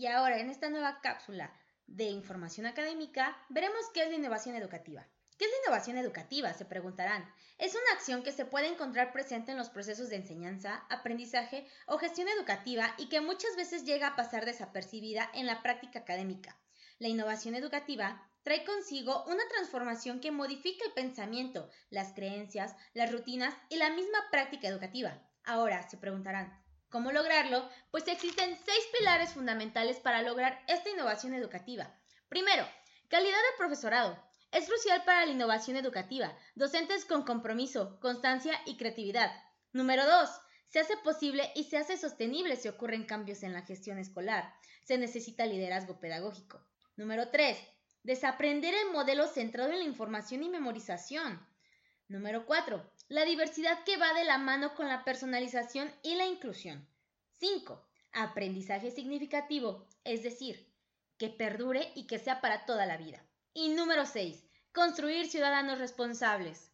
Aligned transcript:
Y 0.00 0.06
ahora, 0.06 0.38
en 0.38 0.48
esta 0.48 0.70
nueva 0.70 1.02
cápsula 1.02 1.52
de 1.86 2.04
información 2.04 2.64
académica, 2.64 3.36
veremos 3.50 3.82
qué 3.92 4.04
es 4.04 4.08
la 4.08 4.16
innovación 4.16 4.56
educativa. 4.56 5.06
¿Qué 5.36 5.44
es 5.44 5.50
la 5.50 5.58
innovación 5.66 5.98
educativa? 5.98 6.54
Se 6.54 6.64
preguntarán. 6.64 7.30
Es 7.58 7.74
una 7.74 7.92
acción 7.92 8.22
que 8.22 8.32
se 8.32 8.46
puede 8.46 8.68
encontrar 8.68 9.12
presente 9.12 9.52
en 9.52 9.58
los 9.58 9.68
procesos 9.68 10.08
de 10.08 10.16
enseñanza, 10.16 10.86
aprendizaje 10.88 11.66
o 11.86 11.98
gestión 11.98 12.28
educativa 12.28 12.94
y 12.96 13.10
que 13.10 13.20
muchas 13.20 13.54
veces 13.56 13.84
llega 13.84 14.06
a 14.06 14.16
pasar 14.16 14.46
desapercibida 14.46 15.30
en 15.34 15.44
la 15.44 15.60
práctica 15.62 15.98
académica. 15.98 16.56
La 16.98 17.08
innovación 17.08 17.54
educativa 17.54 18.26
trae 18.42 18.64
consigo 18.64 19.24
una 19.24 19.46
transformación 19.50 20.20
que 20.20 20.30
modifica 20.30 20.86
el 20.86 20.94
pensamiento, 20.94 21.68
las 21.90 22.14
creencias, 22.14 22.74
las 22.94 23.12
rutinas 23.12 23.54
y 23.68 23.76
la 23.76 23.90
misma 23.90 24.30
práctica 24.30 24.66
educativa. 24.66 25.20
Ahora, 25.44 25.86
se 25.90 25.98
preguntarán, 25.98 26.58
¿cómo 26.90 27.12
lograrlo? 27.12 27.68
Pues 27.90 28.06
existen 28.08 28.58
seis 28.64 28.84
pilares 28.98 29.32
fundamentales 29.32 29.98
para 29.98 30.22
lograr 30.22 30.62
esta 30.68 30.90
innovación 30.90 31.34
educativa. 31.34 31.98
Primero, 32.28 32.66
calidad 33.08 33.30
del 33.30 33.58
profesorado. 33.58 34.22
Es 34.52 34.66
crucial 34.66 35.04
para 35.04 35.24
la 35.24 35.32
innovación 35.32 35.76
educativa, 35.76 36.36
docentes 36.56 37.04
con 37.04 37.22
compromiso, 37.22 37.98
constancia 38.00 38.60
y 38.66 38.76
creatividad. 38.76 39.30
Número 39.72 40.04
2. 40.04 40.28
Se 40.68 40.80
hace 40.80 40.96
posible 40.98 41.50
y 41.54 41.64
se 41.64 41.76
hace 41.76 41.96
sostenible 41.96 42.56
si 42.56 42.68
ocurren 42.68 43.04
cambios 43.04 43.42
en 43.42 43.52
la 43.52 43.62
gestión 43.62 43.98
escolar. 43.98 44.52
Se 44.84 44.98
necesita 44.98 45.46
liderazgo 45.46 46.00
pedagógico. 46.00 46.64
Número 46.96 47.28
3. 47.30 47.58
Desaprender 48.02 48.74
el 48.74 48.90
modelo 48.92 49.26
centrado 49.26 49.70
en 49.70 49.78
la 49.78 49.84
información 49.84 50.42
y 50.42 50.48
memorización. 50.48 51.44
Número 52.10 52.44
4. 52.44 52.82
La 53.06 53.24
diversidad 53.24 53.84
que 53.84 53.96
va 53.96 54.12
de 54.14 54.24
la 54.24 54.36
mano 54.36 54.74
con 54.74 54.88
la 54.88 55.04
personalización 55.04 55.94
y 56.02 56.16
la 56.16 56.26
inclusión. 56.26 56.84
5. 57.38 57.86
Aprendizaje 58.10 58.90
significativo, 58.90 59.86
es 60.02 60.24
decir, 60.24 60.68
que 61.18 61.28
perdure 61.28 61.92
y 61.94 62.08
que 62.08 62.18
sea 62.18 62.40
para 62.40 62.66
toda 62.66 62.84
la 62.84 62.96
vida. 62.96 63.24
Y 63.54 63.68
número 63.68 64.06
6. 64.06 64.44
Construir 64.72 65.30
ciudadanos 65.30 65.78
responsables. 65.78 66.69